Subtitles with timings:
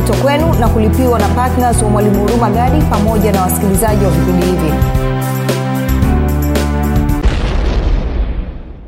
[0.00, 4.46] kinaletwa kwenu na kulipiwa na ptns wa mwalimu huruma gadi pamoja na wasikilizaji wa vipindi
[4.46, 4.72] hivi.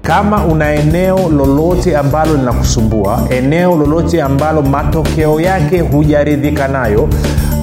[0.02, 7.08] Kama una eneo lolote ambalo linakusumbua eneo lolote ambalo matokeo yake hujaridhika nayo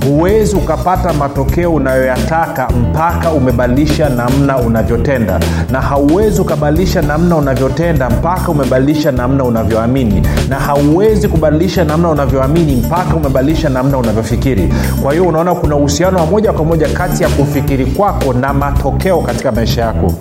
[0.05, 5.39] huwezi ukapata matokeo unayoyataka mpaka umebadilisha namna unavyotenda.
[5.71, 10.27] Na hauwezi ukabadilisha namna unavyotenda mpaka umebadilisha namna unavyoamini.
[10.49, 14.73] Na hauwezi kubadilisha namna unavyoamini mpaka umebadilisha namna unavyofikiri.
[15.03, 19.21] Kwa hiyo unaona kuna uhusiano wa moja kwa moja kati ya kufikiri kwako na matokeo
[19.21, 20.13] katika maisha yako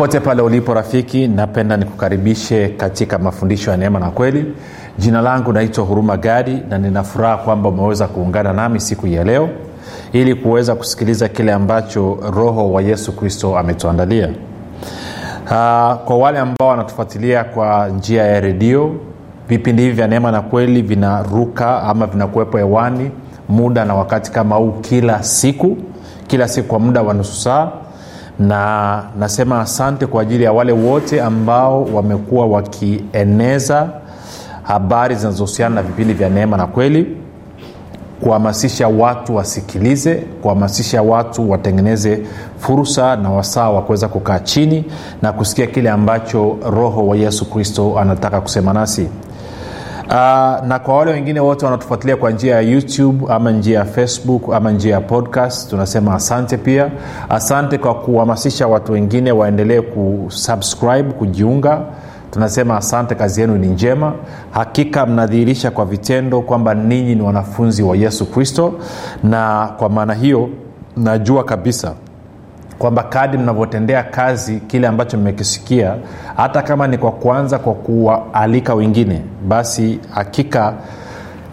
[0.00, 4.54] popote pale ulipo rafiki napenda nikukaribishe katika mafundisho ya neema na kweli.
[4.98, 9.48] Jina langu naitwa huruma gadi na ninafuraha kwamba umeweza kuungana nami siku ya leo
[10.12, 14.28] ili kuweza kusikiliza kile ambacho roho wa yesu kristo ametuandalia.
[14.28, 15.50] Uh,
[16.04, 18.94] kwa wale ambao wanatufuatilia kwa njia ya redio
[19.48, 23.10] vipindi hivi vya neema na kweli vinaruka ama vinakuwepo hewani
[23.48, 25.76] muda na wakati kama huu kila siku
[26.26, 27.68] kila siku kwa muda wa nusu saa
[28.40, 33.88] na nasema asante kwa ajili ya wale wote ambao wamekuwa wakieneza
[34.62, 37.16] habari zinazohusiana na vipindi vya neema na kweli
[38.22, 42.22] kuhamasisha watu wasikilize kuhamasisha watu watengeneze
[42.58, 44.84] fursa na wasaa wa kuweza kukaa chini
[45.22, 49.08] na kusikia kile ambacho roho wa yesu kristo anataka kusema nasi
[50.10, 50.16] Uh,
[50.66, 54.70] na kwa wale wengine wote wanatufuatilia kwa njia ya youtube ama njia ya facebook ama
[54.70, 56.90] njia ya podcast tunasema asante pia.
[57.28, 61.80] Asante kwa kuhamasisha watu wengine waendelee kusubscribe kujiunga.
[62.30, 64.12] Tunasema asante kazi yenu ni njema.
[64.50, 68.72] Hakika mnadhihirisha kwa vitendo kwamba ninyi ni wanafunzi wa yesu kristo.
[69.22, 70.48] Na kwa maana hiyo
[70.96, 71.94] najua kabisa
[72.80, 75.94] kwamba kadi mnavyotendea kazi kile ambacho mmekisikia
[76.36, 80.74] hata kama ni kwa kwanza kwa kuwaalika wengine basi hakika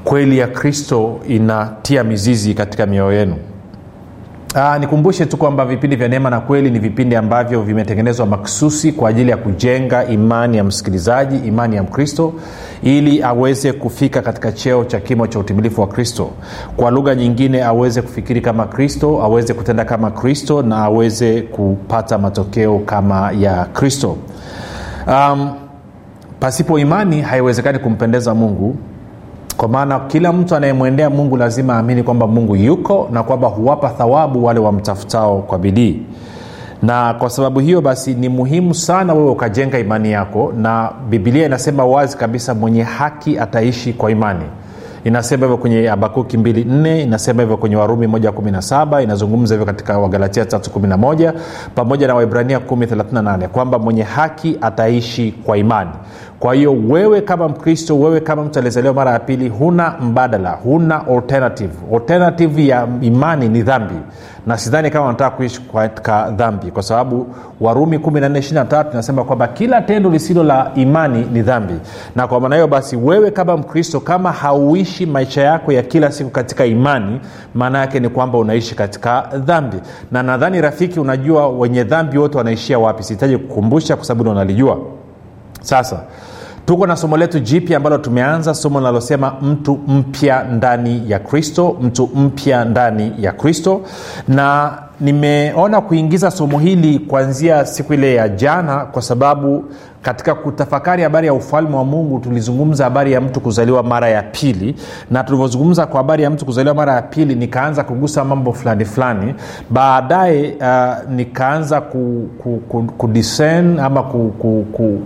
[0.03, 3.35] kweli ya kristo inatia mizizi katika mioyo yenu
[4.59, 9.09] Aa, nikumbushe tu kwamba vipindi vya neema na kweli ni vipindi ambavyo vimetengenezwa maksusi kwa
[9.09, 12.33] ajili ya kujenga imani ya msikilizaji imani ya mkristo
[12.83, 16.29] ili aweze kufika katika cheo cha kimo cha utimilifu wa kristo.
[16.77, 22.79] Kwa lugha nyingine aweze kufikiri kama kristo aweze kutenda kama kristo na aweze kupata matokeo
[22.79, 24.17] kama ya kristo.
[25.07, 25.49] Um,
[26.39, 28.75] pasipo imani haiwezekani kumpendeza mungu
[29.57, 34.45] kwa maana kila mtu anayemwendea mungu lazima aamini kwamba mungu yuko na kwamba huwapa thawabu
[34.45, 36.01] wale wamtafutao kwa bidii.
[36.83, 41.85] Na kwa sababu hiyo basi ni muhimu sana wewe ukajenga imani yako na bibilia inasema
[41.85, 44.45] wazi kabisa mwenye haki ataishi kwa imani.
[45.03, 51.33] Inasema hivyo kwenye habakuki 24 inasema hivyo kwenye warumi 117 inazungumza hivyo katika wagalatia 311
[51.75, 55.89] pamoja na waibrania 138 kwamba mwenye haki ataishi kwa imani
[56.39, 61.07] kwa hiyo wewe kama mkristo wewe kama mtu aliyezaliwa mara ya pili huna mbadala huna
[61.07, 61.73] alternative.
[61.93, 63.95] Alternative ya imani ni dhambi.
[64.47, 67.27] Na sidhani kama wanataka kuishi katika dhambi kwa sababu
[67.61, 71.73] warumi 1423 inasema kwamba kila tendo lisilo la imani ni dhambi.
[72.15, 76.29] Na kwa maana hiyo basi wewe kama mkristo kama hauishi maisha yako ya kila siku
[76.29, 77.19] katika imani
[77.53, 79.77] maana yake ni kwamba unaishi katika dhambi.
[80.11, 83.03] Na nadhani rafiki unajua wenye dhambi wote wanaishia wapi?
[83.03, 84.77] Sihitaji kukumbusha kwa sababu unalijua.
[85.61, 85.99] Sasa
[86.67, 92.09] tuko na somo letu jipya ambalo tumeanza somo linalosema mtu mpya ndani ya kristo mtu
[92.15, 93.81] mpya ndani ya kristo.
[94.27, 99.65] Na nimeona kuingiza somo hili kuanzia siku ile ya jana kwa sababu
[100.01, 104.75] katika kutafakari habari ya ufalme wa mungu tulizungumza habari ya mtu kuzaliwa mara ya pili.
[105.11, 109.35] Na tulivyozungumza kwa habari ya mtu kuzaliwa mara ya pili nikaanza kugusa mambo fulani fulani.
[109.69, 114.99] Baadaye uh, nikaanza ku, ku, ku, kudisen ama ku, ku, ku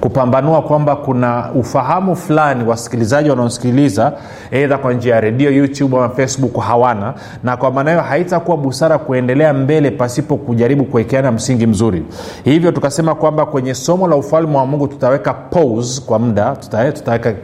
[0.00, 4.12] kupambanua kwamba kuna ufahamu fulani wasikilizaji wanaosikiliza
[4.50, 7.14] eidha kwa njia ya redio youtube ama facebook hawana.
[7.44, 12.02] Na kwa maana hiyo haitakuwa busara kuendelea mbele pasipo kujaribu kuwekeana msingi mzuri.
[12.44, 17.34] Hivyo tukasema kwamba kwenye somo la ufalme wa mungu tutaweka pause kwa muda tutaweka, tutaweka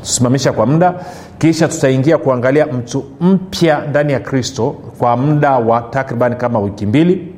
[0.00, 0.94] tusimamisha kwa muda
[1.38, 7.34] kisha tutaingia kuangalia mtu mpya ndani ya kristo kwa muda wa takriban kama wiki mbili.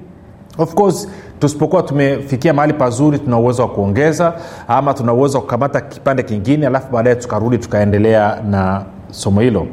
[0.58, 1.08] Of course
[1.40, 4.32] tusipokuwa tumefikia mahali pazuri tuna uwezo wa kuongeza
[4.68, 9.66] ama tuna uwezo wa kukamata kipande kingine alafu baadaye tukarudi tukaendelea na somo hilo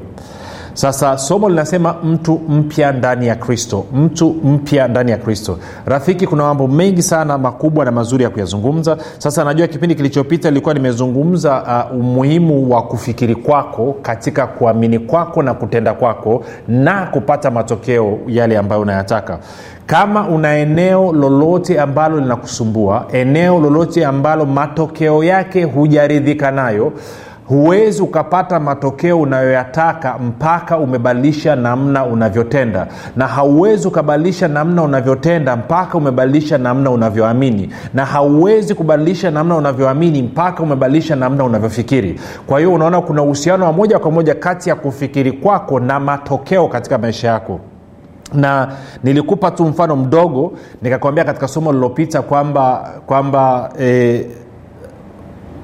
[0.77, 5.57] sasa somo linasema mtu mpya ndani ya kristo mtu mpya ndani ya kristo.
[5.85, 8.97] Rafiki kuna mambo mengi sana makubwa na mazuri ya kuyazungumza.
[9.17, 15.53] Sasa najua kipindi kilichopita ilikuwa nimezungumza uh, umuhimu wa kufikiri kwako katika kuamini kwako na
[15.53, 19.39] kutenda kwako na kupata matokeo yale ambayo unayataka.
[19.85, 26.93] Kama una eneo lolote ambalo linakusumbua eneo lolote ambalo matokeo yake hujaridhika nayo
[27.47, 32.87] huwezi ukapata matokeo unayoyataka mpaka umebadilisha namna unavyotenda.
[33.15, 37.69] Na hauwezi ukabadilisha namna unavyotenda mpaka umebadilisha namna unavyoamini.
[37.93, 42.19] Na hauwezi kubadilisha namna unavyoamini mpaka umebadilisha namna unavyofikiri.
[42.47, 46.67] Kwa hiyo unaona kuna uhusiano wa moja kwa moja kati ya kufikiri kwako na matokeo
[46.67, 47.59] katika maisha yako.
[48.33, 48.67] Na
[49.03, 54.25] nilikupa tu mfano mdogo nikakwambia katika somo lililopita kwamba kwamba e,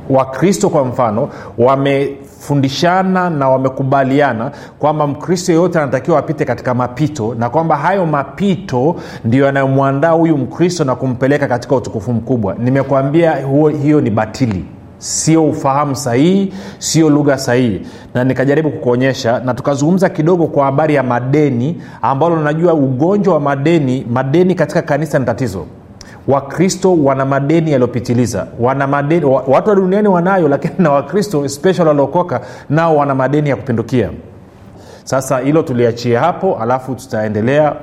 [0.10, 7.76] wakristo kwa mfano wamefundishana na wamekubaliana kwamba mkristo yeyote anatakiwa apite katika mapito na kwamba
[7.78, 8.96] hayo mapito
[9.26, 12.56] ndio yanayomwandaa huyu mkristo na kumpeleka katika utukufu mkubwa.
[12.60, 13.36] Nimekuambia
[13.82, 14.66] hiyo ni batili.
[14.98, 17.82] Sio ufahamu sahihi sio lugha sahihi.
[18.14, 24.06] Na nikajaribu kukuonyesha na tukazungumza kidogo kwa habari ya madeni ambalo najua ugonjwa wa madeni
[24.10, 25.66] madeni katika kanisa ni tatizo
[26.28, 28.48] wakristo wana madeni yaliyopitiliza.
[28.60, 33.56] Wana madeni watu wa duniani wanayo lakini na wakristo special waliokoka nao wana madeni ya
[33.56, 34.10] kupindukia.
[35.04, 37.74] Sasa hilo tuliachia hapo alafu tutaendelea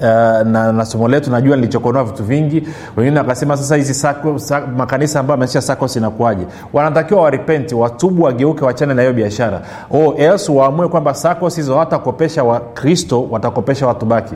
[0.00, 0.04] Uh,
[0.46, 1.30] na, na somo letu.
[1.30, 2.68] Najua nilichokonoa vitu vingi.
[2.96, 6.46] Wengine wakasema sasa hizi sako, sa, makanisa ambayo ameanzisha sacos inakuwaje?
[6.72, 9.62] Wanatakiwa waripenti watubu wageuke wachane na hiyo biashara.
[9.90, 10.14] Oh,
[10.54, 14.34] waamue kwamba sacos hizo hawatakopesha wakristo watakopesha watu baki.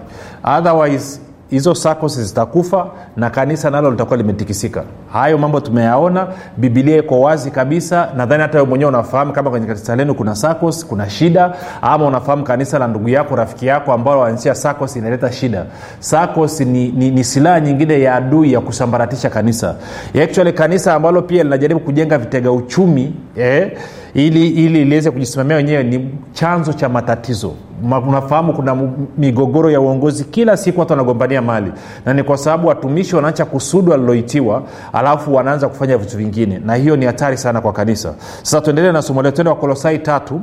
[0.58, 1.20] Otherwise
[1.52, 4.84] hizo sacos zitakufa na kanisa nalo litakuwa limetikisika.
[5.12, 6.26] Hayo mambo tumeyaona
[6.56, 8.08] bibilia iko wazi kabisa.
[8.16, 12.44] Nadhani hata we mwenyewe unafahamu kama kwenye kanisa lenu kuna sakos kuna shida ama unafahamu
[12.44, 15.66] kanisa la ndugu yako rafiki yako ambao waanzia sakos inaleta shida.
[16.00, 19.74] Sakos ni, ni, ni silaha nyingine ya adui ya kusambaratisha kanisa.
[20.22, 23.78] Actually kanisa ambalo pia linajaribu kujenga vitega uchumi eh,
[24.14, 27.52] ili ili liweze kujisimamia wenyewe ni chanzo cha matatizo
[27.82, 28.76] unafahamu kuna
[29.18, 31.72] migogoro ya uongozi kila siku watu wanagombania mali.
[32.06, 34.62] Na ni kwa sababu watumishi wanaacha kusudu waliloitiwa
[34.92, 36.58] alafu wanaanza kufanya vitu vingine.
[36.58, 38.14] Na hiyo ni hatari sana kwa kanisa.
[38.42, 40.40] Sasa tuendelee na somo letu tende wakolosai tatu.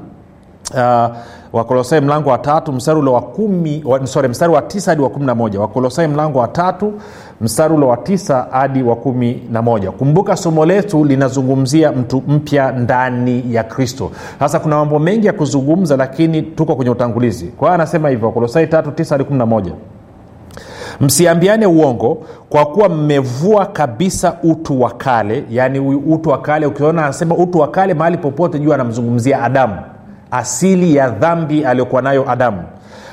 [0.74, 1.08] Uh,
[1.54, 5.10] wakolosai mlango wa tatu mstari ule wa kumi wa, sorry, mstari wa tisa hadi wa
[5.10, 5.60] kumi na moja.
[5.60, 6.94] Wakolosai mlango wa tatu
[7.42, 9.92] mstari ule wa tisa hadi wa kumi na moja.
[9.92, 14.12] Kumbuka somo letu linazungumzia mtu mpya ndani ya kristo.
[14.40, 17.46] Sasa kuna mambo mengi ya kuzungumza lakini tuko kwenye utangulizi.
[17.46, 19.72] Kwa hiyo anasema hivyo kolosai tatu tisa hadi kumi na moja.
[21.02, 22.18] Msiambiane uongo
[22.50, 27.68] kwa kuwa mmevua kabisa utu wa kale yaani utu wa kale ukiona anasema utu wa
[27.68, 29.76] kale mahali popote juu anamzungumzia adamu.
[30.32, 32.64] Asili ya dhambi aliyokuwa nayo adamu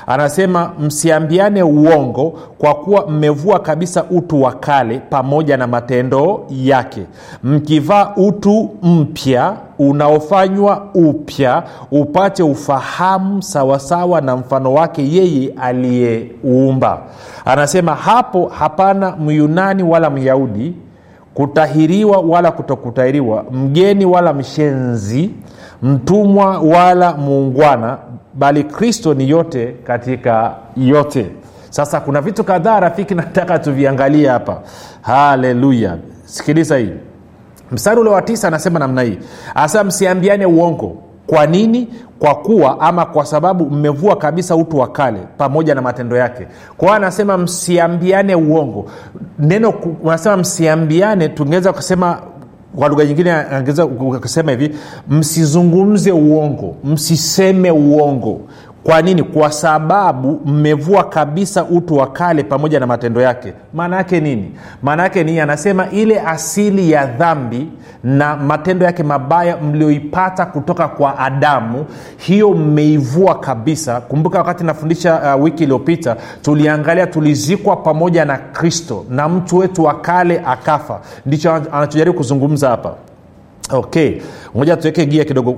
[0.07, 7.03] anasema msiambiane uongo kwa kuwa mmevua kabisa utu wa kale pamoja na matendo yake.
[7.43, 17.01] Mkivaa utu mpya unaofanywa upya upate ufahamu sawasawa na mfano wake yeye aliyeuumba
[17.45, 20.73] anasema hapo hapana myunani wala myahudi
[21.37, 25.29] kutahiriwa wala kutokutahiriwa mgeni wala mshenzi
[25.83, 27.97] mtumwa wala muungwana
[28.33, 31.25] bali kristo ni yote katika yote.
[31.69, 34.61] Sasa kuna vitu kadhaa rafiki nataka tuviangalie hapa.
[35.01, 35.97] Haleluya.
[36.25, 36.93] Sikiliza hii.
[37.71, 39.17] Mstari ule wa tisa anasema namna hii.
[39.55, 40.95] Anasema msiambiane uongo
[41.27, 41.87] kwa nini?
[42.19, 46.47] Kwa kuwa ama kwa sababu mmevua kabisa utu wa kale pamoja na matendo yake.
[46.77, 48.85] Kwa anasema msiambiane uongo.
[49.39, 52.21] Neno unasema msiambiane tungeweza kusema
[52.75, 54.75] kwa lugha nyingine angeza kusema hivi
[55.09, 58.39] msizungumze uongo msiseme uongo
[58.87, 59.23] kwa nini?
[59.23, 63.53] Kwa sababu mmevua kabisa utu wa kale pamoja na matendo yake.
[63.73, 64.51] Maana yake nini?
[64.83, 67.67] Maana yake nini anasema ile asili ya dhambi
[68.03, 71.85] na matendo yake mabaya mlioipata kutoka kwa adamu
[72.17, 74.01] hiyo mmeivua kabisa.
[74.01, 79.93] Kumbuka wakati nafundisha uh, wiki iliyopita tuliangalia tulizikwa pamoja na kristo na mtu wetu wa
[79.93, 81.01] kale akafa.
[81.25, 82.93] Ndicho anachojaribu kuzungumza hapa.
[83.71, 84.21] Okay
[84.55, 85.57] moja tuweke gia kidogo.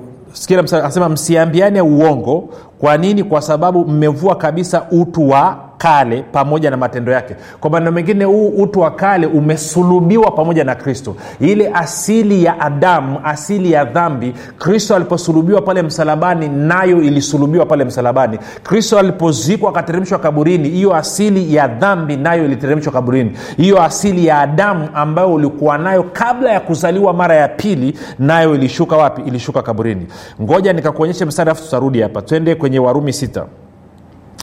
[0.72, 3.24] Anasema msiambiane uongo kwa nini?
[3.24, 7.36] Kwa sababu mmevua kabisa utu wa kale pamoja na matendo yake.
[7.60, 11.16] Kwa maneno mengine huu utu wa kale umesulubiwa pamoja na kristo.
[11.40, 18.40] Ile asili ya adamu asili ya dhambi kristo aliposulubiwa pale msalabani nayo ilisulubiwa pale msalabani.
[18.64, 23.32] Kristo alipozikwa akateremshwa kaburini hiyo asili ya dhambi nayo iliteremshwa kaburini.
[23.58, 28.98] Hiyo asili ya adamu ambayo ulikuwa nayo kabla ya kuzaliwa mara ya pili nayo ilishuka
[28.98, 29.22] wapi?
[29.22, 30.08] Ilishuka kaburini.
[30.42, 32.22] Ngoja nikakuonyeshe mstari afu tutarudi hapa.
[32.22, 33.46] Twende kwenye warumi sita.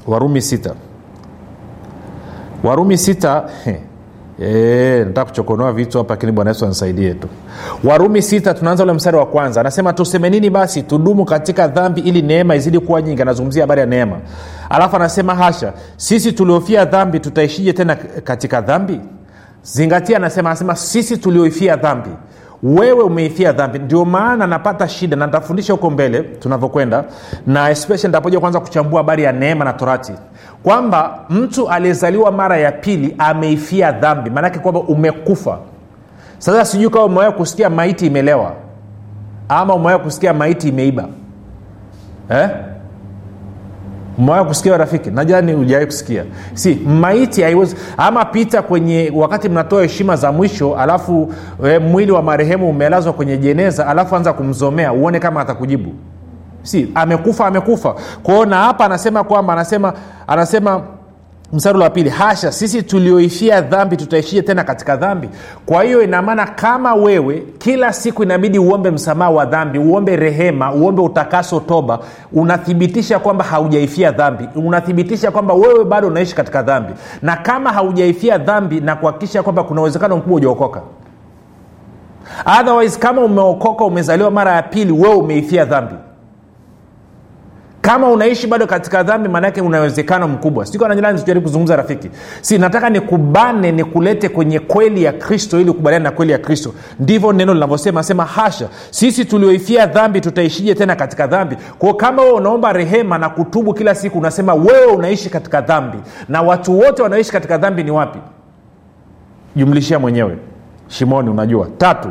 [0.07, 0.75] Warumi sita
[2.65, 3.45] warumi sita
[4.43, 7.29] E, nataka kuchokonoa vitu hapa lakini bwana yesu anisaidie tu.
[7.85, 9.61] Warumi sita tunaanza ule mstari wa kwanza.
[9.61, 10.83] Anasema tuseme nini basi?
[10.83, 13.23] Tudumu katika dhambi ili neema izidi kuwa nyingi.
[13.23, 14.17] Anazungumzia habari ya neema.
[14.71, 19.01] Alafu anasema hasha sisi tuliofia dhambi tutaishije tena katika dhambi?
[19.63, 22.11] Zingatia anasema anasema sisi tulioifia dhambi
[22.63, 23.79] wewe umeifia dhambi.
[23.79, 27.05] Ndio maana napata shida na nitafundisha huko mbele tunavyokwenda
[27.47, 30.13] na especially nitapoja kwanza kuchambua habari ya neema na torati.
[30.63, 34.31] Kwamba mtu aliyezaliwa mara ya pili ameifia dhambi.
[34.31, 35.59] Maanake kwamba umekufa.
[36.39, 38.53] Sasa sijui kama umewahi kusikia maiti imelewa
[39.49, 41.05] ama umewahi kusikia maiti imeiba.
[42.31, 42.49] Eh?
[44.19, 45.11] Umewahi kusikia rafiki?
[45.11, 46.25] Najani ujawai kusikia.
[46.55, 51.33] Si maiti haiwezi ama pita kwenye wakati mnatoa heshima za mwisho alafu
[51.67, 55.93] e, mwili wa marehemu umelazwa kwenye jeneza alafu anza kumzomea uone kama atakujibu.
[56.63, 57.95] Si amekufa amekufa.
[58.23, 59.93] Kwao na hapa anasema kwamba anasema
[60.27, 60.83] anasema
[61.53, 65.29] mstari wa pili hasha sisi tulioishia dhambi tutaishia tena katika dhambi?
[65.67, 71.03] Kwa hiyo inamaana kama wewe kila siku inabidi uombe msamaha wa dhambi uombe rehema uombe
[71.03, 71.99] utakaso toba
[72.33, 76.93] unathibitisha kwamba haujaifia dhambi unathibitisha kwamba wewe bado unaishi katika dhambi.
[77.23, 80.81] Na kama haujaifia dhambi na kuhakikisha kwamba kuna uwezekano mkubwa ujaokoka
[82.61, 85.95] otherwise kama umeokoka umezaliwa mara ya pili wewe umeifia dhambi
[87.87, 90.67] kama unaishi bado katika dhambi maanaake una uwezekano mkubwa.
[90.67, 92.11] Sikanajaribu kuzungumza rafiki.
[92.41, 96.75] Si nataka nikubane nikulete kwenye kweli ya kristo ili ukubaliane na kweli ya kristo.
[97.01, 101.57] Ndivyo neno linavyosema sema hasha sisi tulioifia dhambi tutaishije tena katika dhambi?
[101.79, 105.99] Kwao kama wewe unaomba rehema na kutubu kila siku unasema wewe unaishi katika dhambi.
[106.29, 108.19] Na watu wote wanaoishi katika dhambi ni wapi?
[109.57, 110.39] Jumlishia mwenyewe.
[110.89, 111.69] Shimoni unajua.
[111.79, 112.09] Tatu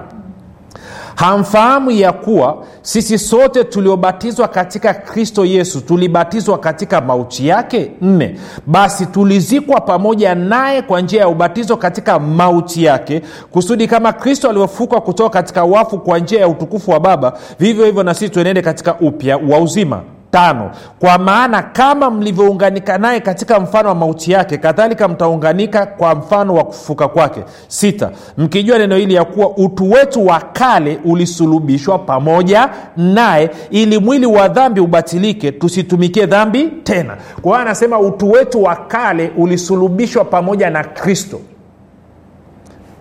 [1.15, 7.91] hamfahamu ya kuwa sisi sote tuliobatizwa katika kristo yesu tulibatizwa katika mauti yake?
[8.01, 8.39] Nne.
[8.65, 15.01] Basi tulizikwa pamoja naye kwa njia ya ubatizo katika mauti yake kusudi kama kristo alivyofuka
[15.01, 18.95] kutoka katika wafu kwa njia ya utukufu wa baba vivyo hivyo na sisi tuenende katika
[18.99, 20.01] upya wa uzima
[20.35, 20.71] tano.
[20.99, 26.63] Kwa maana kama mlivyounganika naye katika mfano wa mauti yake kadhalika mtaunganika kwa mfano wa
[26.63, 27.43] kufufuka kwake.
[27.67, 28.11] Sita.
[28.37, 34.47] Mkijua neno hili ya kuwa utu wetu wa kale ulisulubishwa pamoja naye ili mwili wa
[34.47, 37.17] dhambi ubatilike tusitumikie dhambi tena.
[37.41, 41.39] Kwa hiyo anasema utu wetu wa kale ulisulubishwa pamoja na kristo.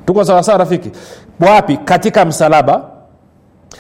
[0.06, 0.90] Tuko sawasawa rafiki?
[1.40, 1.76] Wapi?
[1.76, 2.93] Katika msalaba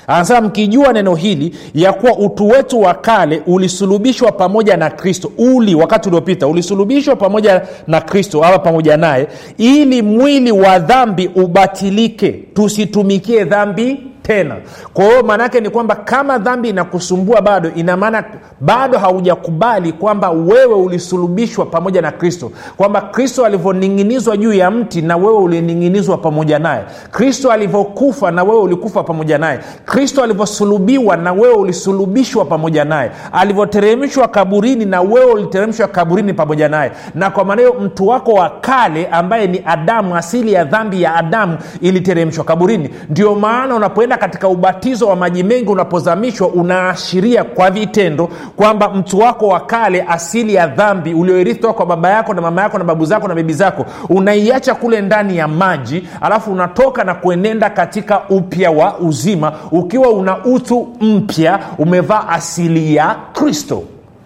[0.06, 5.74] anasema mkijua neno hili ya kuwa utu wetu wa kale ulisulubishwa pamoja na kristo uli
[5.74, 9.26] wakati uliopita ulisulubishwa pamoja na kristo ama pamoja naye
[9.58, 12.32] ili mwili wa dhambi ubatilike.
[12.54, 13.96] Tusitumikie dhambi
[14.26, 14.56] tena.
[14.94, 18.24] Kwa hiyo maanaake ni kwamba kama dhambi inakusumbua bado ina maana
[18.60, 22.50] bado haujakubali kwamba wewe ulisulubishwa pamoja na kristo.
[22.76, 26.82] Kwamba kristo alivyoning'inizwa juu ya mti na wewe ulining'inizwa pamoja naye.
[27.10, 29.60] Kristo alivyokufa na wewe ulikufa pamoja naye.
[29.84, 33.10] Kristo alivyosulubiwa na wewe ulisulubishwa pamoja naye.
[33.32, 36.90] Alivyoteremshwa kaburini na wewe uliteremshwa kaburini pamoja naye.
[37.14, 41.14] Na kwa maana hiyo mtu wako wa kale ambaye ni adamu asili ya dhambi ya
[41.14, 42.90] adamu iliteremshwa kaburini.
[43.10, 49.48] Ndio maana unapoenda katika ubatizo wa maji mengi unapozamishwa unaashiria kwa vitendo kwamba mtu wako
[49.48, 53.28] wa kale asili ya dhambi ulioirithwa kwa baba yako na mama yako na babu zako
[53.28, 58.98] na bibi zako unaiacha kule ndani ya maji alafu unatoka na kuenenda katika upya wa
[58.98, 63.82] uzima ukiwa una utu mpya umevaa asili ya kristo.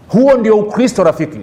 [0.09, 1.39] Huo ndio ukristo rafiki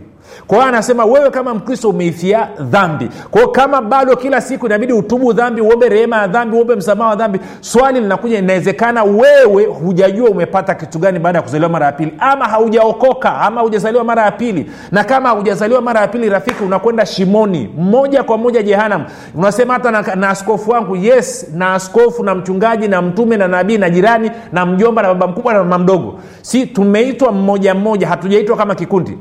[0.47, 3.09] kwa hiyo anasema wewe kama mkristo umeifia dhambi.
[3.31, 7.09] Kwa hiyo kama bado kila siku inabidi utubu dhambi uombe rehema ya dhambi uombe msamaha
[7.09, 11.91] wa dhambi swali linakuja inawezekana wewe hujajua umepata kitu gani baada ya kuzaliwa mara ya
[11.91, 14.71] pili ama haujaokoka ama hujazaliwa mara ya pili.
[14.91, 19.91] Na kama hujazaliwa mara ya pili rafiki unakwenda shimoni moja kwa moja jehanam unasema hata
[19.91, 24.31] na, na askofu wangu yes na askofu na mchungaji na mtume na nabii na jirani
[24.51, 26.19] na mjomba na baba mkubwa na mama mdogo.
[26.41, 29.17] Si tumeitwa mmoja mmoja hatujaitwa kama kikundi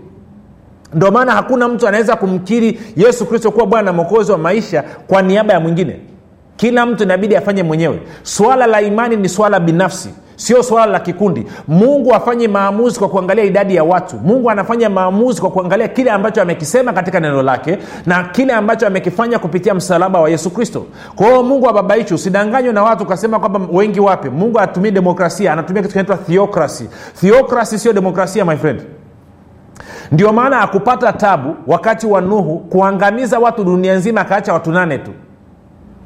[0.94, 5.22] ndio maana hakuna mtu anaweza kumkiri yesu kristo kuwa bwana na mwokozi wa maisha kwa
[5.22, 6.00] niaba ya mwingine.
[6.56, 8.00] Kila mtu inabidi afanye mwenyewe.
[8.22, 11.46] Swala la imani ni swala binafsi sio swala la kikundi.
[11.68, 14.16] Mungu afanye maamuzi kwa kuangalia idadi ya watu.
[14.16, 19.38] Mungu anafanya maamuzi kwa kuangalia kile ambacho amekisema katika neno lake na kile ambacho amekifanya
[19.38, 20.86] kupitia msalaba wa yesu kristo.
[21.16, 25.82] Kwa hiyo mungu ababaishi usidanganywe na watu ukasema kwamba wengi wape mungu atumii demokrasia anatumia
[25.82, 26.88] kitu kinaitwa theokrasi
[27.20, 28.80] theokrasi sio demokrasia my friend
[30.12, 35.10] ndio maana akupata tabu wakati wa nuhu kuangamiza watu dunia nzima akaacha watu nane tu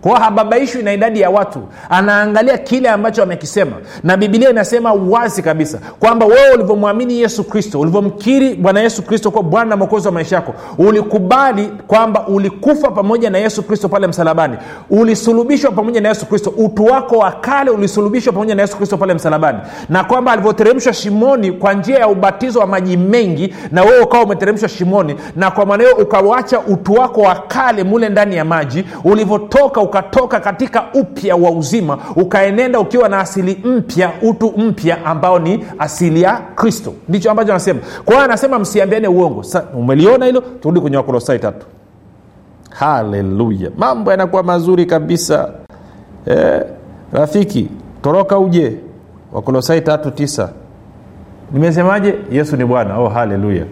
[0.00, 1.60] kwao hababaishwi na idadi ya watu.
[1.90, 3.72] Anaangalia kile ambacho amekisema.
[4.04, 9.42] Na bibilia inasema wazi kabisa kwamba wewe ulivyomwamini yesu kristo ulivyomkiri bwana yesu kristo kuwa
[9.42, 14.56] bwana na mwokozi wa maisha yako ulikubali kwamba ulikufa pamoja na yesu kristo pale msalabani.
[14.90, 16.52] Ulisulubishwa pamoja na yesu kristo.
[16.56, 19.58] Utu wako wa kale ulisulubishwa pamoja na yesu kristo pale msalabani.
[19.88, 24.68] Na kwamba alivyoteremshwa shimoni kwa njia ya ubatizo wa maji mengi na wewe ukawa umeteremshwa
[24.68, 29.80] shimoni na kwa maana hiyo ukawacha utu wako wa kale mule ndani ya maji ulivyotoka
[29.88, 36.22] ukatoka katika upya wa uzima ukaenenda ukiwa na asili mpya utu mpya ambao ni asili
[36.22, 36.94] ya kristo.
[37.08, 37.80] Ndicho ambacho anasema.
[38.04, 39.42] Kwa anasema msiambiane uongo.
[39.42, 40.40] Sa, umeliona hilo?
[40.40, 41.66] Turudi kwenye wakolosai tatu.
[42.70, 43.70] Haleluya.
[43.76, 45.50] Mambo yanakuwa mazuri kabisa.
[46.26, 46.62] Eh,
[47.12, 47.68] rafiki
[48.02, 48.76] toroka uje.
[49.32, 50.50] Wakolosai tatu tisa.
[51.52, 52.14] Nimesemaje?
[52.30, 52.98] Yesu ni bwana.
[52.98, 53.64] Oh haleluya.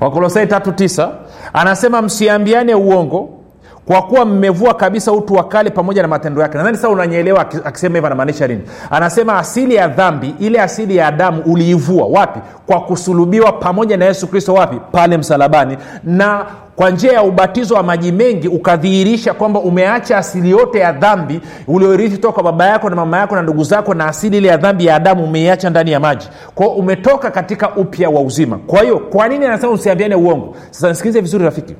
[0.00, 1.10] Wakolosai tatu tisa.
[1.52, 3.28] Anasema msiambiane uongo
[3.86, 6.58] kwa kuwa mmevua kabisa utu wa kale pamoja na matendo yake.
[6.58, 8.60] Nadhani sasa unanyeelewa akisema hivyo anamaanisha nini?
[8.90, 12.40] Anasema asili ya dhambi ile asili ya adamu uliivua wapi?
[12.66, 14.76] Kwa kusulubiwa pamoja na yesu kristo wapi?
[14.92, 15.76] Pale msalabani.
[16.04, 16.46] Na
[16.76, 22.18] kwa njia ya ubatizo wa maji mengi ukadhihirisha kwamba umeacha asili yote ya dhambi ulioirithi
[22.18, 24.86] toka kwa baba yako na mama yako na ndugu zako na asili ile ya dhambi
[24.86, 26.28] ya adamu umeiacha ndani ya maji.
[26.54, 28.58] Kwao umetoka katika upya wa uzima.
[28.66, 30.56] Kwa hiyo kwa nini anasema usiambiane uongo?
[30.70, 31.74] Sasa nisikilize vizuri rafiki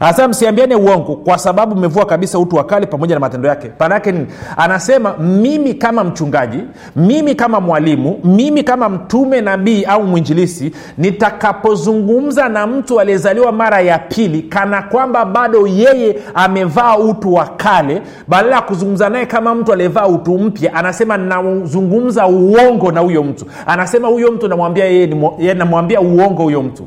[0.00, 3.68] anasema msiambiane uongo kwa sababu mmevua kabisa utu wa kale pamoja na matendo yake.
[3.68, 4.26] Panaake nini?
[4.56, 6.58] Anasema mimi kama mchungaji
[6.96, 13.98] mimi kama mwalimu mimi kama mtume nabii au mwinjilisi nitakapozungumza na mtu aliyezaliwa mara ya
[13.98, 19.72] pili kana kwamba bado yeye amevaa utu wa kale badala ya kuzungumza naye kama mtu
[19.72, 23.46] aliyevaa utu mpya anasema nazungumza uongo na huyo mtu.
[23.66, 25.06] Anasema huyo mtu namwambia
[25.54, 26.86] namwambia uongo huyo mtu.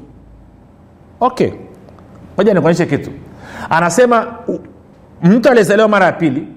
[1.20, 1.50] Okay
[2.38, 3.12] moja nikuonyeshe kitu.
[3.70, 4.28] Anasema
[5.24, 6.48] mtu aliyezaliwa mara ya pili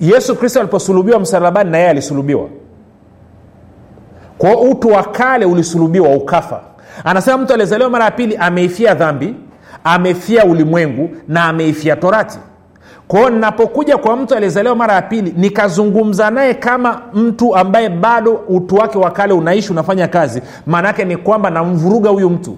[0.00, 2.48] yesu kristo aliposulubiwa msalabani na yeye alisulubiwa.
[4.38, 6.60] Kwao utu wa kale ulisulubiwa ukafa.
[7.04, 9.34] Anasema mtu aliyezaliwa mara ya pili ameifia dhambi
[9.84, 12.38] amefia ulimwengu na ameifia torati.
[13.08, 18.74] Kwao ninapokuja kwa mtu aliyezaliwa mara ya pili nikazungumza naye kama mtu ambaye bado utu
[18.74, 22.56] wake wa kale unaishi unafanya kazi maanaake ni kwamba namvuruga huyu mtu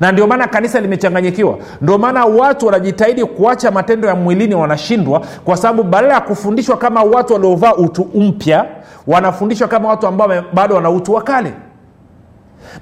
[0.00, 1.58] na ndio maana kanisa limechanganyikiwa.
[1.80, 7.02] Ndio maana watu wanajitahidi kuacha matendo ya mwilini wanashindwa kwa sababu badala ya kufundishwa kama
[7.02, 8.64] watu waliovaa utu mpya
[9.06, 11.52] wanafundishwa kama watu ambao bado wana utu wa kale.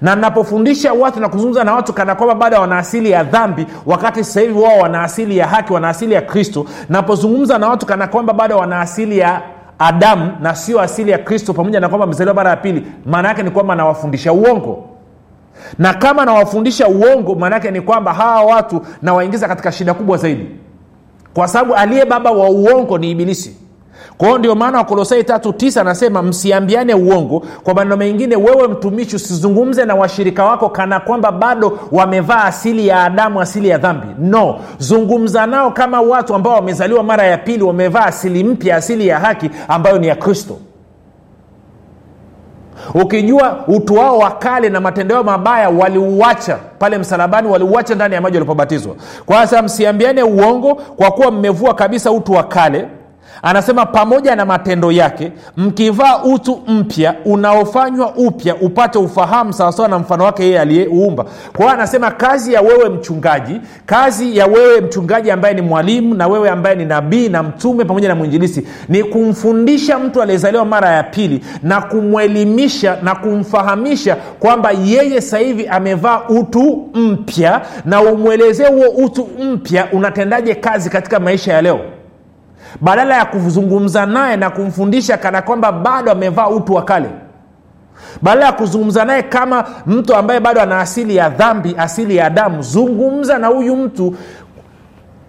[0.02, 4.24] Na napofundisha watu na kuzungumza na watu kana kwamba bado wana asili ya dhambi wakati
[4.24, 8.06] sasa hivi wao wana asili ya haki wana asili ya kristo napozungumza na watu kana
[8.08, 9.42] kwamba bado wana asili ya
[9.78, 13.42] adamu na sio asili ya kristo pamoja na kwamba mzaliwa mara ya pili maana yake
[13.42, 14.88] ni kwamba nawafundisha uongo
[15.78, 20.46] na kama nawafundisha uongo maanaake ni kwamba hawa watu nawaingiza katika shida kubwa zaidi.
[21.34, 23.56] Kwa sababu aliye baba wa uongo ni ibilisi.
[24.18, 29.84] Kwao ndio maana wakolosai tatu tisa anasema msiambiane uongo kwa maneno mengine wewe mtumishi usizungumze
[29.84, 34.06] na washirika wako kana kwamba bado wamevaa asili ya adamu asili ya dhambi.
[34.18, 34.58] No.
[34.78, 39.50] Zungumza nao kama watu ambao wamezaliwa mara ya pili wamevaa asili mpya asili ya haki
[39.68, 40.58] ambayo ni ya kristo
[42.94, 46.58] ukijua utu wao wa kale na matendo yao mabaya waliuacha.
[46.78, 48.94] Pale msalabani waliuacha ndani ya maji walipobatizwa.
[49.26, 52.86] Kwa sasa msiambiane uongo kwa kuwa mmevua kabisa utu wa kale
[53.42, 60.24] anasema pamoja na matendo yake mkivaa utu mpya unaofanywa upya upate ufahamu sawasawa na mfano
[60.24, 61.24] wake yeye aliyeuumba.
[61.24, 66.28] Kwa hiyo anasema kazi ya wewe mchungaji kazi ya wewe mchungaji ambaye ni mwalimu na
[66.28, 71.02] wewe ambaye ni nabii na mtume pamoja na mwinjilisi ni kumfundisha mtu aliyezaliwa mara ya
[71.02, 78.88] pili na kumwelimisha na kumfahamisha kwamba yeye sasa hivi amevaa utu mpya na umwelezee huo
[79.04, 81.80] utu mpya unatendaje kazi katika maisha ya leo
[82.80, 87.08] badala ya kuzungumza naye na kumfundisha kana kwamba bado amevaa utu wa kale.
[88.22, 92.62] Badala ya kuzungumza naye kama mtu ambaye bado ana asili ya dhambi asili ya damu
[92.62, 94.14] zungumza na huyu mtu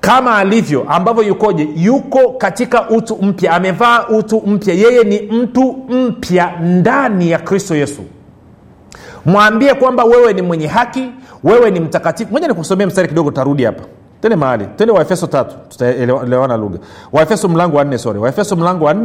[0.02, 1.70] kama alivyo ambavyo yukoje?
[1.76, 4.74] Yuko katika utu mpya amevaa utu mpya.
[4.74, 8.02] Yeye ni mtu mpya ndani ya kristo yesu.
[9.26, 11.12] Mwambie kwamba wewe ni mwenye haki
[11.44, 12.34] wewe ni mtakatifu.
[12.34, 13.84] Moja nikusomea mstari kidogo tarudi hapa
[14.24, 14.68] tende mahali.
[14.78, 15.56] Tende waefeso tatu.
[15.70, 16.80] Tutaelewana lugha.
[17.12, 18.96] Waefeso mlango wa nne waefeso mlango wa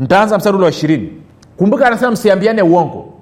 [0.00, 1.12] ntaanza mstari ule wa ishirini.
[1.56, 3.12] Kumbuka anasema msiambiane uongo.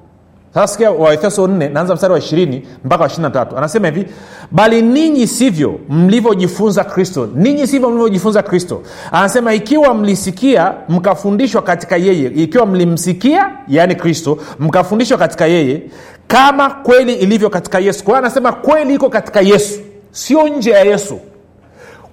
[0.55, 3.57] Sasa sikia waefeso 4 naanza mstari wa ishirini mpaka wa ishirina tatu.
[3.59, 4.07] Anasema hivi
[4.51, 7.29] bali ninyi sivyo mlivyojifunza kristo.
[7.35, 8.83] Ninyi sivyo mlivyojifunza kristo.
[9.13, 12.29] Anasema ikiwa mlisikia mkafundishwa katika yeye.
[12.35, 15.83] Ikiwa mlimsikia yaani kristo mkafundishwa katika yeye
[16.27, 18.05] kama kweli ilivyo katika yesu.
[18.05, 19.81] Kwa hiyo anasema kweli iko katika yesu
[20.13, 21.19] sio nje ya yesu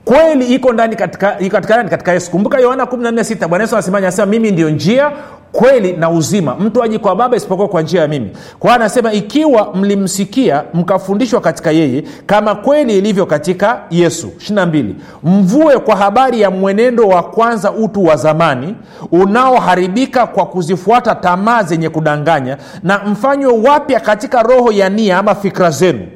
[0.05, 1.89] kweli iko ndani katika, katika, nani?
[1.89, 2.31] katika yesu.
[2.31, 5.11] Kumbuka yohana 146 bwana yesu anasemaje anasema mimi ndio njia
[5.51, 6.55] kweli na uzima.
[6.55, 8.29] Mtu aji kwa baba isipokuwa kwa njia ya mimi.
[8.59, 14.27] Kwa anasema ikiwa mlimsikia mkafundishwa katika yeye kama kweli ilivyo katika yesu.
[14.37, 18.75] 22 mvue kwa habari ya mwenendo wa kwanza utu wa zamani
[19.11, 25.69] unaoharibika kwa kuzifuata tamaa zenye kudanganya na mfanywe wapya katika roho ya nia ama fikra
[25.71, 26.07] zenu.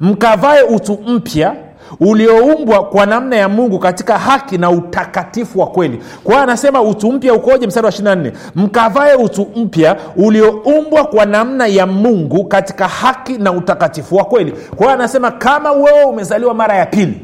[0.00, 1.54] Mkavae utu mpya
[2.00, 6.00] ulioumbwa kwa namna ya mungu katika haki na utakatifu wa kweli.
[6.24, 7.66] Kwa anasema utu mpya ukoje?
[7.66, 14.16] Mstari wa 24 mkavae utu mpya ulioumbwa kwa namna ya mungu katika haki na utakatifu
[14.16, 14.52] wa kweli.
[14.76, 17.20] Kwa anasema kama wewe umezaliwa mara ya pili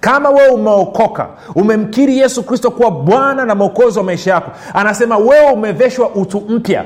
[0.00, 5.50] kama wewe umeokoka umemkiri yesu kristo kuwa bwana na mwokozi wa maisha yako anasema wewe
[5.52, 6.84] umeveshwa utu mpya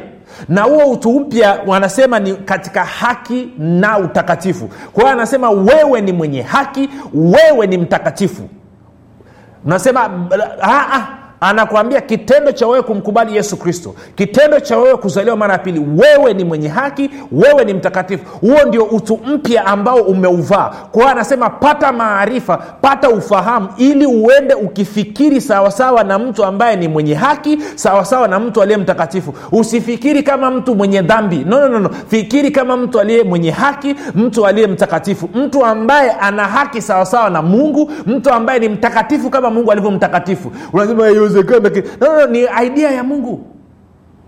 [0.48, 4.68] na huo utu mpya wanasema ni katika haki na utakatifu.
[4.92, 8.48] Kwa hiyo anasema wewe ni mwenye haki wewe ni mtakatifu.
[9.64, 10.08] Nasema
[11.40, 16.34] anakuambia kitendo cha wewe kumkubali yesu kristo kitendo cha wewe kuzaliwa mara ya pili wewe
[16.34, 18.24] ni mwenye haki wewe ni mtakatifu.
[18.40, 20.70] Huo ndio utu mpya ambao umeuvaa.
[20.92, 26.88] Kwa hiyo anasema pata maarifa pata ufahamu ili uende ukifikiri sawasawa na mtu ambaye ni
[26.88, 29.34] mwenye haki sawasawa na mtu aliye mtakatifu.
[29.52, 31.36] Usifikiri kama mtu mwenye dhambi.
[31.46, 31.90] No, no, no, no.
[32.08, 35.28] fikiri kama mtu aliye mwenye haki mtu aliye mtakatifu.
[35.34, 40.52] Mtu ambaye ana haki sawasawa na mungu mtu ambaye ni mtakatifu kama mungu alivyo mtakatifu
[40.72, 43.44] unasema haiwezekana no, no, no, ni idea ya mungu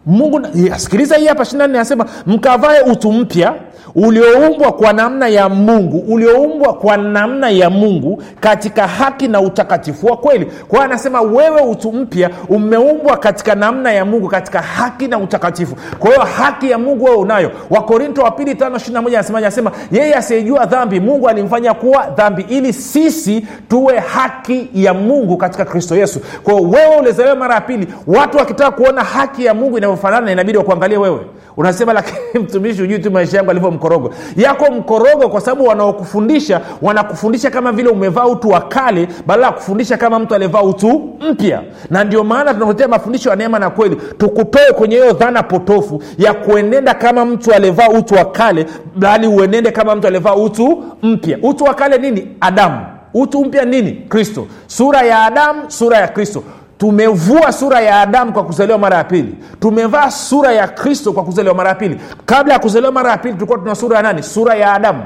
[0.07, 0.41] mungu
[0.77, 3.55] sikiliza hii hapa shinani anasema mkavae utu mpya
[3.95, 10.17] ulioumbwa kwa namna ya mungu ulioumbwa kwa namna ya mungu katika haki na utakatifu wa
[10.17, 10.45] kweli.
[10.45, 15.77] Kwa hiyo anasema wewe utu mpya umeumbwa katika namna ya mungu katika haki na utakatifu.
[15.99, 17.51] Kwa hiyo haki ya mungu wewe unayo.
[17.71, 22.73] Wakorinto wa pili tano ishiri moja anasema yeye asiyejua dhambi mungu alimfanya kuwa dhambi ili
[22.73, 26.21] sisi tuwe haki ya mungu katika kristo yesu.
[26.43, 30.99] Kwao wewe ulizaliwa mara ya pili watu wakitaka kuona haki ya mungu inavyofanana inabidi wakuangalie
[30.99, 31.21] wewe.
[31.57, 34.11] Unasema lakini mtumishi hujui tu maisha yangu alivyo mkorogo.
[34.37, 39.97] Yako mkorogo kwa sababu wanaokufundisha wanakufundisha kama vile umevaa utu wa kale badala ya kufundisha
[39.97, 41.63] kama mtu aliyevaa utu mpya.
[41.91, 46.35] Na ndio maana tunakuletea mafundisho ya neema na kweli tukutoe kwenye hiyo dhana potofu ya
[46.35, 51.39] kuenenda kama mtu aliyevaa utu wa kale bali uenende kama mtu aliyevaa utu mpya.
[51.43, 52.29] Utu wa kale nini?
[52.41, 52.81] Adamu.
[53.15, 53.93] Utu mpya nini?
[53.93, 54.47] Kristo.
[54.67, 56.43] Sura ya adamu sura ya kristo
[56.83, 59.35] tumevua sura ya adamu kwa kuzaliwa mara ya pili.
[59.61, 62.01] Tumevaa sura ya kristo kwa kuzaliwa mara ya pili.
[62.27, 64.23] Kabla ya kuzaliwa mara ya pili tulikuwa tuna sura ya nani?
[64.23, 65.03] Sura ya adamu.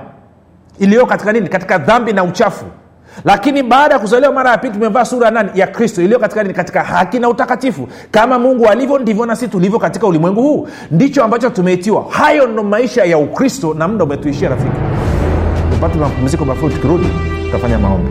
[0.78, 1.48] Iliyo katika nini?
[1.48, 2.64] Katika dhambi na uchafu.
[3.24, 5.50] Lakini baada ya kuzaliwa mara ya pili tumevaa sura nani?
[5.54, 6.02] Ya kristo.
[6.02, 6.54] Iliyo katika nini?
[6.54, 7.88] Katika haki na utakatifu.
[8.10, 10.68] Kama mungu alivyo ndivyo nasi tulivyo katika ulimwengu huu.
[10.90, 12.04] Ndicho ambacho tumeitiwa.
[12.10, 14.76] Hayo ndo maisha ya ukristo na muda umetuishia rafiki.
[15.72, 17.06] Tupate mapumziko mafupi tukirudi
[17.44, 18.10] tutafanya maombi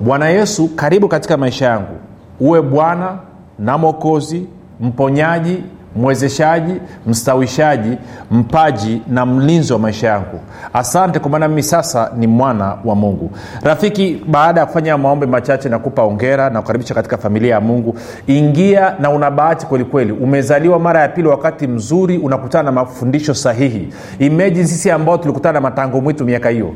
[0.00, 1.96] Bwana yesu karibu katika maisha yangu.
[2.40, 3.18] Uwe bwana
[3.58, 4.46] na mwokozi
[4.80, 5.64] mponyaji
[5.96, 6.74] mwezeshaji
[7.06, 7.98] mstawishaji
[8.30, 10.40] mpaji na mlinzi wa maisha yangu.
[10.72, 13.30] Asante kwa maana mimi sasa ni mwana wa mungu.
[13.62, 17.94] Rafiki baada ya kufanya maombi machache nakupa ongera na kukaribisha katika familia ya mungu.
[18.26, 23.88] Ingia na una bahati kwelikweli umezaliwa mara ya pili wakati mzuri unakutana na mafundisho sahihi.
[24.18, 26.74] Imeji sisi ambao tulikutana na matango mwitu miaka hiyo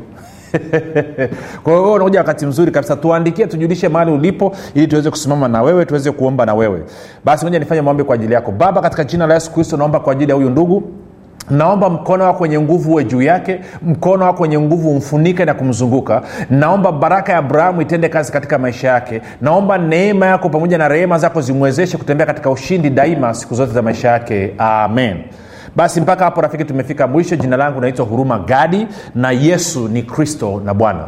[1.63, 2.95] kwa hiyo unakuja wakati mzuri kabisa.
[2.95, 6.83] Tuandikie tujulishe mahali ulipo ili tuweze kusimama na wewe tuweze kuomba na wewe.
[7.25, 8.51] Basi moja nifanye maombi kwa ajili yako.
[8.51, 10.83] Baba katika jina la yesu kristo naomba kwa ajili ya huyu ndugu.
[11.49, 16.21] Naomba mkono wako wenye nguvu uwe juu yake mkono wako wenye nguvu umfunike na kumzunguka.
[16.49, 19.21] Naomba baraka ya abrahamu itende kazi katika maisha yake.
[19.41, 23.81] Naomba neema yako pamoja na rehema zako zimwezeshe kutembea katika ushindi daima siku zote za
[23.81, 24.53] maisha yake.
[24.57, 25.17] Amen
[25.75, 27.35] basi mpaka hapo rafiki tumefika mwisho.
[27.35, 31.07] Jina langu naitwa huruma gadi na yesu ni kristo na bwana.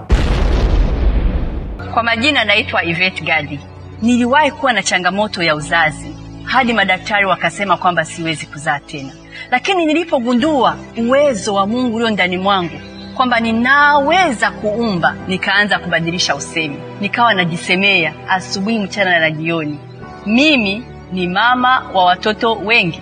[1.93, 3.59] Kwa majina naitwa ivet gadi.
[4.01, 9.09] Niliwahi kuwa na changamoto ya uzazi hadi madaktari wakasema kwamba siwezi kuzaa tena.
[9.51, 12.79] Lakini nilipogundua uwezo wa mungu ulio ndani mwangu
[13.15, 16.75] kwamba ninaweza kuumba nikaanza kubadilisha usemi.
[17.01, 19.79] Nikawa najisemea asubuhi mchana na jioni.
[20.25, 23.01] Mimi ni mama wa watoto wengi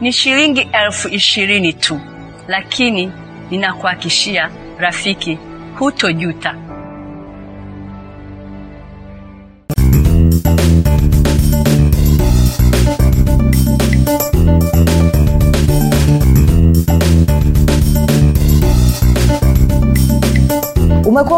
[0.00, 2.00] ni shilingi elfu ishirini tu
[2.48, 3.12] lakini
[3.50, 5.38] ninakuhakishia rafiki
[5.78, 6.54] hutojuta.
[21.04, 21.35] Umekuwa